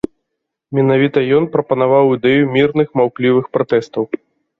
Менавіта 0.77 1.19
ён 1.39 1.43
прапанаваў 1.55 2.05
ідэю 2.15 2.47
мірных 2.55 2.87
маўклівых 3.01 3.45
пратэстаў. 3.59 4.03